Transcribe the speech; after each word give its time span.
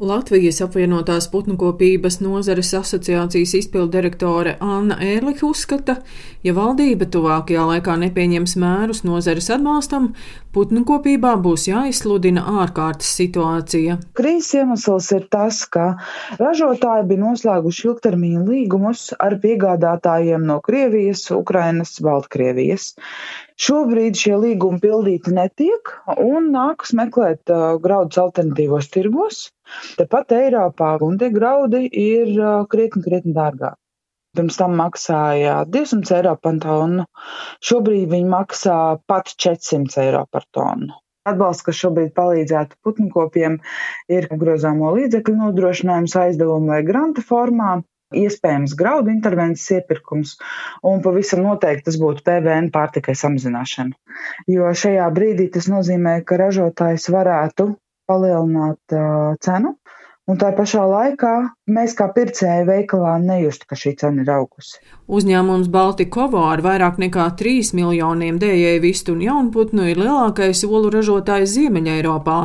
Latvijas 0.00 0.62
apvienotās 0.64 1.26
putnukopības 1.28 2.22
nozares 2.24 2.70
asociācijas 2.78 3.52
izpildirektore 3.58 4.54
Anna 4.64 4.96
Ērliha 5.04 5.44
uzskata, 5.44 5.98
ja 6.40 6.54
valdība 6.56 7.04
tuvākajā 7.12 7.66
laikā 7.68 7.98
nepieņems 8.06 8.54
mērus 8.62 9.02
nozares 9.04 9.50
atbalstam, 9.52 10.14
putnukopībā 10.56 11.34
būs 11.44 11.66
jāizsludina 11.68 12.46
ārkārtas 12.62 13.12
situācija. 13.20 13.98
Krīzes 14.16 14.62
iemesls 14.62 15.10
ir 15.18 15.28
tas, 15.28 15.60
ka 15.68 15.90
ražotāji 16.40 17.04
bija 17.12 17.24
noslēguši 17.26 17.86
ilgtermiņa 17.90 18.46
līgumus 18.48 19.04
ar 19.20 19.36
piegādātājiem 19.44 20.48
no 20.48 20.62
Krievijas, 20.64 21.26
Ukrainas, 21.36 21.98
Baltkrievijas. 22.00 22.94
Šobrīd 23.60 24.16
šie 24.16 24.36
līgumi 24.40 24.80
pildīti 24.80 25.34
netiek 25.36 25.90
un 26.14 26.46
nākas 26.54 26.94
meklēt 26.96 27.52
uh, 27.52 27.76
graudus 27.82 28.20
alternatīvos 28.22 28.88
tirgos. 28.94 29.40
Tepat 29.98 30.32
Eiropā 30.36 30.94
un 31.04 31.18
tie 31.20 31.28
graudi 31.34 31.82
ir 32.02 32.32
uh, 32.38 32.62
krietni, 32.72 33.04
krietni 33.04 33.34
dārgāki. 33.36 33.76
Pirms 34.38 34.56
tam 34.60 34.78
maksāja 34.78 35.58
200 35.76 36.16
eiro 36.20 36.32
par 36.38 36.58
tonu, 36.62 37.04
šobrīd 37.66 38.08
viņi 38.14 38.28
maksā 38.32 38.78
pat 39.10 39.32
400 39.44 40.04
eiro 40.06 40.24
par 40.30 40.46
tonu. 40.56 40.94
Atbalsts, 41.28 41.66
kas 41.66 41.76
šobrīd 41.82 42.14
palīdzētu 42.16 42.78
putnkopiem, 42.86 43.58
ir 44.08 44.28
grozāmo 44.40 44.94
līdzekļu 44.96 45.36
nodrošinājums 45.42 46.16
aizdevumu 46.22 46.72
vai 46.72 46.80
granta 46.86 47.26
formā 47.26 47.74
iespējams 48.16 48.74
graudu 48.78 49.12
intervences 49.12 49.68
iepirkums, 49.76 50.36
un 50.86 51.02
pavisam 51.04 51.44
noteikti 51.46 51.88
tas 51.90 51.98
būtu 52.00 52.24
PVN 52.26 52.70
pārtikai 52.74 53.14
samazināšana. 53.18 53.94
Jo 54.50 54.72
šajā 54.82 55.06
brīdī 55.14 55.50
tas 55.54 55.70
nozīmē, 55.70 56.20
ka 56.26 56.40
ražotājs 56.40 57.08
varētu 57.12 57.70
palielināt 58.10 58.96
uh, 58.96 59.36
cenu, 59.44 59.76
un 60.30 60.38
tā 60.38 60.52
pašā 60.54 60.82
laikā 60.86 61.32
mēs 61.74 61.96
kā 61.98 62.06
pircēji 62.14 62.66
veikalā 62.68 63.16
nejustu, 63.22 63.66
ka 63.70 63.78
šī 63.78 63.92
cena 63.98 64.22
ir 64.22 64.30
augusi. 64.30 64.78
Uzņēmums 65.10 65.70
Baltikovo 65.74 66.44
ar 66.46 66.62
vairāk 66.62 67.00
nekā 67.02 67.24
3 67.40 67.72
miljoniem 67.74 68.38
dējēju 68.42 68.82
vistu 68.84 69.14
un 69.16 69.24
jaunputnu 69.24 69.88
ir 69.90 69.98
lielākais 69.98 70.62
olu 70.68 70.92
ražotājs 70.94 71.56
Ziemeļa 71.56 71.96
Eiropā. 71.98 72.38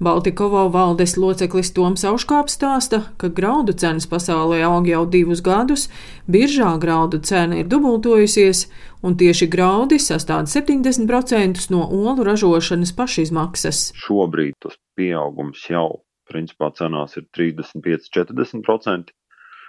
Baltikovo 0.00 0.64
valdes 0.72 1.16
loceklis 1.20 1.74
Toms 1.76 2.06
Auškāps 2.08 2.56
stāsta, 2.56 3.02
ka 3.20 3.28
graudu 3.28 3.76
cenas 3.76 4.08
pasaulē 4.08 4.62
aug 4.70 4.88
jau 4.88 5.04
divus 5.12 5.44
gadus, 5.44 5.90
biržā 6.30 6.72
graudu 6.80 7.20
cena 7.20 7.60
ir 7.60 7.68
dubultojusies, 7.68 8.66
un 9.04 9.18
tieši 9.20 9.50
graudi 9.52 10.00
sastāv 10.00 10.48
70% 10.48 11.68
no 11.74 11.84
olu 11.84 12.24
ražošanas 12.26 12.96
pašizmaksas. 12.96 13.90
Šobrīd 14.06 14.56
tas 14.64 14.80
pieaugums 14.96 15.68
jau 15.68 16.05
principā 16.30 16.70
cenās 16.76 17.16
ir 17.20 17.26
35-40%. 17.36 19.14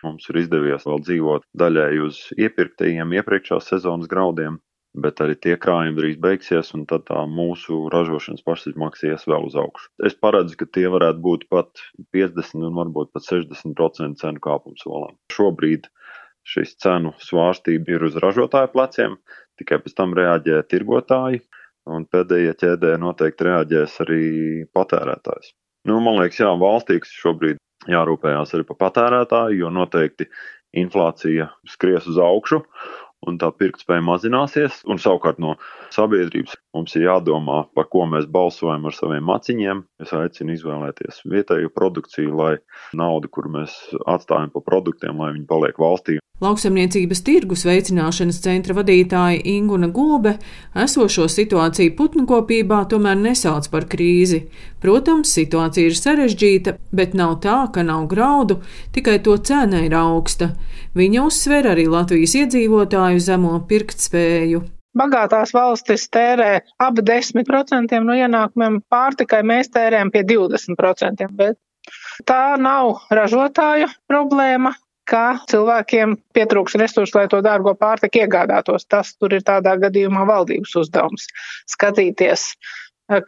Mums 0.06 0.30
ir 0.30 0.40
izdevies 0.44 0.86
vēl 0.86 1.02
dzīvot 1.04 1.46
daļēji 1.58 2.02
uz 2.06 2.22
iepirktajiem 2.38 3.16
iepriekšējās 3.18 3.70
sezonas 3.72 4.10
graudiem, 4.12 4.60
bet 4.98 5.22
arī 5.24 5.36
tie 5.42 5.56
krājumi 5.62 5.98
drīz 5.98 6.20
beigsies, 6.22 6.70
un 6.78 6.86
tad 6.90 7.06
tā 7.10 7.24
mūsu 7.30 7.80
ražošanas 7.94 8.46
pašizmaksa 8.46 9.12
ies 9.12 9.26
vēl 9.30 9.50
uz 9.50 9.58
augšu. 9.58 9.90
Es 10.10 10.18
paredzu, 10.18 10.58
ka 10.60 10.70
tie 10.78 10.88
varētu 10.94 11.24
būt 11.26 11.48
pat 11.54 11.84
50 12.16 12.66
un 12.70 12.78
varbūt 12.78 13.14
pat 13.18 13.26
60% 13.26 14.22
cenu 14.22 14.44
kāpums 14.44 14.86
solam. 14.86 15.18
Šobrīd 15.34 15.90
šis 16.48 16.78
cenu 16.82 17.14
svārstība 17.22 17.98
ir 17.98 18.08
uz 18.08 18.18
ražotāju 18.24 18.72
pleciem, 18.74 19.18
tikai 19.60 19.82
pēc 19.84 19.98
tam 19.98 20.16
reaģē 20.18 20.62
tirgotāji, 20.72 21.44
un 21.88 22.06
pēdējie 22.12 22.54
ķēdē 22.64 22.98
noteikti 23.02 23.48
reaģēs 23.50 24.02
arī 24.06 24.24
patērētājs. 24.76 25.54
Nu, 25.88 26.02
man 26.04 26.20
liekas, 26.20 26.42
jā, 26.42 26.52
valstī 26.60 27.00
šobrīd 27.08 27.60
jārūpējās 27.88 28.54
arī 28.56 28.66
par 28.68 28.80
patērētāju, 28.82 29.62
jo 29.62 29.72
noteikti 29.72 30.28
inflācija 30.78 31.48
skries 31.70 32.10
uz 32.12 32.20
augšu 32.20 32.62
un 33.30 33.40
tā 33.42 33.50
pirktspēja 33.54 34.04
mazināsies. 34.06 34.84
Un 34.90 35.02
savukārt 35.02 35.42
no 35.44 35.56
sabiedrības 35.96 36.58
mums 36.76 36.96
ir 36.98 37.08
jādomā, 37.08 37.64
par 37.78 37.90
ko 37.94 38.06
mēs 38.10 38.30
balsojam 38.32 38.88
ar 38.90 38.96
saviem 38.98 39.28
maciņiem. 39.28 39.84
Es 40.04 40.14
aicinu 40.18 40.56
izvēlēties 40.58 41.24
vietēju 41.30 41.74
produkciju, 41.76 42.38
lai 42.38 42.54
nauda, 42.98 43.32
kur 43.32 43.52
mēs 43.52 43.76
atstājam 44.06 44.54
pa 44.54 44.64
produktiem, 44.66 45.20
lai 45.20 45.34
viņi 45.36 45.50
paliek 45.50 45.82
valstī 45.82 46.22
Lauksaimniecības 46.38 47.24
tirgus 47.26 47.64
veicināšanas 47.66 48.38
centra 48.44 48.76
vadītāja 48.78 49.40
Inguna 49.56 49.88
Gulbe 49.90 50.36
esošo 50.78 51.24
situāciju 51.34 51.96
putnu 51.98 52.28
kopībā 52.30 52.84
tomēr 52.92 53.18
nesauc 53.18 53.66
par 53.74 53.88
krīzi. 53.90 54.44
Protams, 54.78 55.32
situācija 55.34 55.90
ir 55.90 55.98
sarežģīta, 55.98 56.76
bet 56.94 57.18
nav 57.18 57.40
tā, 57.42 57.56
ka 57.74 57.82
nav 57.82 58.06
graudu, 58.12 58.60
tikai 58.94 59.18
to 59.26 59.34
cena 59.50 59.82
ir 59.82 59.98
augsta. 59.98 60.52
Viņa 60.98 61.24
uzsver 61.26 61.72
arī 61.74 61.88
Latvijas 61.90 62.38
iedzīvotāju 62.44 63.17
zemo 63.24 63.54
pirktspēju. 63.70 64.64
Bagātās 64.98 65.54
valstis 65.54 66.08
tērē 66.10 66.52
ap 66.82 66.98
10% 67.06 68.00
no 68.02 68.16
ienākumiem, 68.18 68.80
pārtikai 68.90 69.44
mēs 69.46 69.70
tērējam 69.76 70.10
pie 70.14 70.24
20%, 70.26 71.28
bet 71.38 71.60
tā 72.26 72.58
nav 72.62 73.04
ražotāju 73.14 73.92
problēma, 74.10 74.74
ka 75.08 75.38
cilvēkiem 75.48 76.18
pietrūks 76.36 76.76
resursu, 76.82 77.20
lai 77.20 77.28
to 77.32 77.40
dārgo 77.46 77.74
pārtiku 77.80 78.26
iegādātos. 78.26 78.88
Tas 78.90 79.14
tur 79.16 79.38
ir 79.38 79.46
tādā 79.48 79.78
gadījumā 79.80 80.26
valdības 80.28 80.76
uzdevums 80.82 81.30
skatīties, 81.72 82.50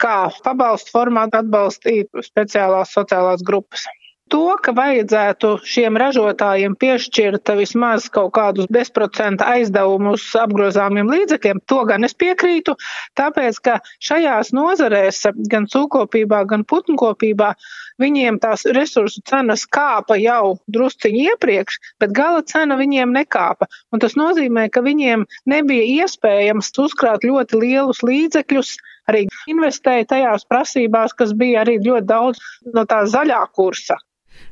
kā 0.01 0.17
pabalstu 0.43 0.91
formātu 0.97 1.39
atbalstīt 1.39 2.25
speciālās 2.25 2.91
sociālās 2.97 3.45
grupas 3.45 3.85
to, 4.29 4.55
ka 4.63 4.73
vajadzētu 4.77 5.51
šiem 5.65 5.97
ražotājiem 5.99 6.75
piešķirt 6.79 7.51
vismaz 7.57 8.07
kaut 8.13 8.31
kādus 8.37 8.69
bezprocenta 8.71 9.47
aizdevumus 9.55 10.27
apgrozāmiem 10.39 11.09
līdzekļiem, 11.09 11.61
to 11.69 11.83
gan 11.89 12.07
es 12.07 12.15
piekrītu, 12.17 12.75
tāpēc, 13.19 13.59
ka 13.65 13.77
šajās 14.05 14.53
nozarēs, 14.55 15.23
gan 15.51 15.67
cūkopībā, 15.71 16.43
gan 16.49 16.65
putnkopībā, 16.69 17.53
viņiem 17.99 18.39
tās 18.43 18.65
resursu 18.77 19.23
cenas 19.27 19.65
kāpa 19.67 20.17
jau 20.21 20.59
drusciņi 20.71 21.25
iepriekš, 21.33 21.79
bet 21.99 22.13
gala 22.15 22.43
cena 22.47 22.77
viņiem 22.79 23.15
nekāpa. 23.15 23.67
Un 23.93 24.03
tas 24.03 24.15
nozīmē, 24.19 24.69
ka 24.73 24.85
viņiem 24.85 25.25
nebija 25.49 26.05
iespējams 26.05 26.71
uzkrāt 26.85 27.25
ļoti 27.27 27.63
lielus 27.65 28.03
līdzekļus, 28.05 28.75
arī 29.09 29.25
investēja 29.49 30.07
tajās 30.13 30.45
prasībās, 30.49 31.15
kas 31.17 31.33
bija 31.33 31.63
arī 31.65 31.79
ļoti 31.81 32.07
daudz 32.09 32.43
no 32.75 32.85
tā 32.89 33.03
zaļā 33.09 33.41
kursa. 33.57 33.97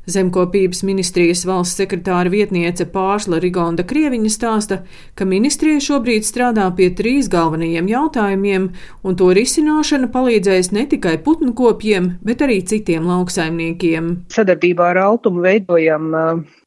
Zemkopības 0.07 0.85
ministrijas 0.87 1.41
valsts 1.47 1.81
sekretāra 1.81 2.31
vietniece 2.31 2.85
Pārsla 2.87 3.41
Rigonda 3.43 3.83
Krieviņa 3.83 4.29
stāsta, 4.31 4.77
ka 5.19 5.27
ministrija 5.27 5.81
šobrīd 5.83 6.23
strādā 6.23 6.69
pie 6.77 6.87
trīs 6.95 7.27
galvenajiem 7.31 7.89
jautājumiem, 7.91 8.69
un 9.03 9.17
to 9.19 9.27
risināšana 9.35 10.07
palīdzēs 10.13 10.71
ne 10.77 10.85
tikai 10.87 11.17
putnu 11.25 11.51
kopiem, 11.57 12.13
bet 12.23 12.45
arī 12.45 12.61
citiem 12.63 13.09
lauksaimniekiem. 13.11 14.13
Sadarbībā 14.31 14.93
ar 14.93 15.01
Altumu 15.09 15.43
veidojam 15.43 16.13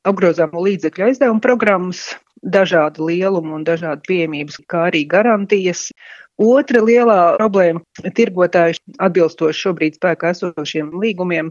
apgrozāmo 0.05 0.67
līdzekļu 0.67 1.09
aizdevumu 1.09 1.41
programmas, 1.45 2.11
dažādu 2.45 3.09
lielumu 3.09 3.57
un 3.57 3.65
dažādu 3.65 4.05
pieejamības, 4.09 4.61
kā 4.69 4.91
arī 4.91 5.07
garantijas. 5.09 5.89
Otra 6.41 6.81
lielā 6.81 7.37
problēma- 7.37 7.83
tirgotāji 8.17 8.79
atbilstoši 9.05 9.61
šobrīd 9.61 9.99
spēkā 9.99 10.31
esošiem 10.33 10.89
līgumiem 11.03 11.51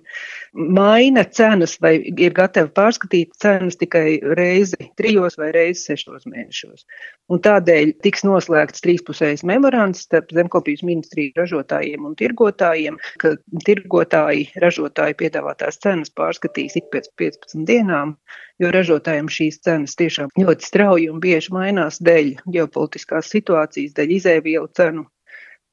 maina 0.53 1.23
cenas 1.29 1.75
vai 1.77 1.91
ir 2.09 2.33
gatavi 2.33 2.71
pārskatīt 2.73 3.37
cenas 3.37 3.77
tikai 3.77 4.17
reizi 4.39 4.89
trijos 4.97 5.37
vai 5.37 5.51
reizi 5.53 5.91
sešos 5.91 6.25
mēnešos. 6.25 6.87
Un 7.29 7.43
tādēļ 7.45 7.93
tiks 8.01 8.25
noslēgts 8.25 8.81
trīspusējs 8.81 9.45
memorands 9.45 10.01
starp 10.07 10.33
zemkopības 10.33 10.81
ministriju 10.81 11.37
ražotājiem 11.37 12.09
un 12.09 12.17
tirgotājiem, 12.17 12.97
ka 13.21 13.35
tirgotāji 13.69 14.49
ražotāji 14.57 15.19
piedāvātās 15.21 15.77
cenas 15.85 16.09
pārskatīs 16.09 16.81
ik 16.81 16.89
pēc 16.89 17.13
15 17.21 17.65
dienām 17.69 18.17
jo 18.59 18.69
ražotājiem 18.73 19.29
šīs 19.31 19.61
cenas 19.63 19.95
tiešām 19.99 20.31
ļoti 20.39 20.67
strauji 20.67 21.07
un 21.11 21.21
bieži 21.23 21.53
mainās 21.55 21.99
dēļ 22.03 22.31
ģeopolitiskās 22.55 23.31
situācijas, 23.31 23.95
dēļ 23.97 24.15
izēvielu 24.17 24.67
cenu 24.79 25.05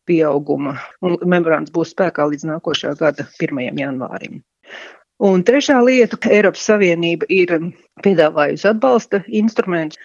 pieauguma, 0.06 0.76
un 1.02 1.16
memorands 1.26 1.72
būs 1.74 1.94
spēkā 1.94 2.28
līdz 2.30 2.46
nākošā 2.52 2.94
gada 3.00 3.26
1. 3.42 3.80
janvārim. 3.80 4.42
Un 5.26 5.42
trešā 5.48 5.78
lieta- 5.80 6.18
Eiropas 6.36 6.66
Savienība 6.68 7.26
ir 7.32 7.52
piedāvājusi 8.04 8.68
atbalsta 8.70 9.22
instrumentus, 9.40 9.98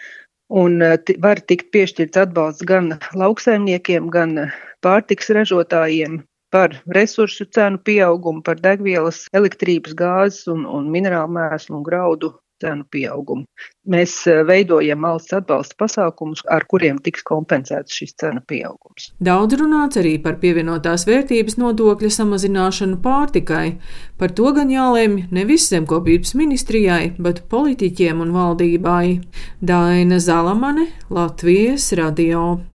un 0.50 0.81
eh, 0.81 0.98
var 1.24 1.42
tikt 1.51 1.71
piešķirts 1.75 2.21
atbalsts 2.25 2.68
gan 2.68 2.94
lauksaimniekiem, 3.15 4.09
gan 4.12 4.51
pārtiks 4.86 5.31
ražotājiem 5.36 6.21
par 6.51 6.75
resursu 6.95 7.45
cenu 7.56 7.80
pieaugumu, 7.80 8.44
par 8.44 8.59
degvielas, 8.59 9.25
elektrības, 9.33 9.95
gāzes 9.95 10.48
un, 10.51 10.65
un 10.68 10.89
minerālu 10.92 11.31
mēslu 11.38 11.77
un 11.80 11.83
graudu 11.88 12.33
cenu 12.62 12.86
pieaugumu. 12.94 13.48
Mēs 13.92 14.13
eh, 14.30 14.44
veidojam 14.48 15.02
valsts 15.06 15.34
atbalsta 15.34 15.78
pasākumus, 15.81 16.44
ar 16.46 16.66
kuriem 16.69 17.02
tiks 17.04 17.25
kompensēts 17.28 17.98
šis 17.98 18.13
cenu 18.22 18.44
pieaugums. 18.48 19.10
Daudz 19.24 19.58
runāts 19.60 20.00
arī 20.02 20.16
par 20.22 20.38
pievienotās 20.44 21.08
vērtības 21.10 21.58
nodokļa 21.62 22.13
samazināšanu 22.18 23.02
pārtikai. 23.04 23.66
Par 24.22 24.36
to 24.38 24.54
gan 24.56 24.72
jālēmj 24.74 25.31
nevis 25.34 25.69
zemkopības 25.74 26.36
ministrijai, 26.38 27.16
bet 27.18 27.46
politiķiem 27.52 28.22
un 28.22 28.36
valdībai. 28.38 29.06
Daina 29.62 30.22
Zalamane, 30.22 30.92
Latvijas 31.10 31.92
radio. 31.98 32.62